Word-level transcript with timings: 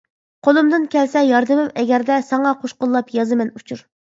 قولۇمدىن 0.45 0.87
كەلسە 0.95 1.23
ياردىمىم 1.27 1.69
ئەگەردە، 1.83 2.17
ساڭا 2.33 2.57
قوش 2.65 2.77
قوللاپ 2.81 3.17
يازىمەن 3.19 3.57
ئۇچۇر. 3.61 3.89